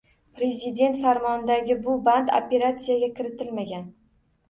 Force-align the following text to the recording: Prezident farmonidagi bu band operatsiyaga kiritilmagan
Prezident 0.37 0.97
farmonidagi 1.03 1.77
bu 1.85 1.97
band 2.09 2.35
operatsiyaga 2.41 3.15
kiritilmagan 3.23 3.91